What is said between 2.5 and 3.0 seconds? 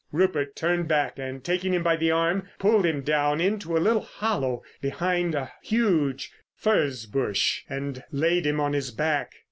pulled